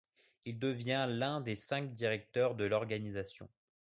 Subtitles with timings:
[0.45, 3.47] Il devient l'un des cinq directeurs de l'organisation.